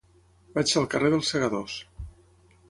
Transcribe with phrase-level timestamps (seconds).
[0.55, 1.77] Vaig al carrer dels Segadors.